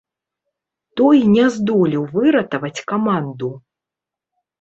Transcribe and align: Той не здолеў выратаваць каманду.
Той 1.01 1.17
не 1.35 1.43
здолеў 1.55 2.03
выратаваць 2.15 2.83
каманду. 2.93 3.51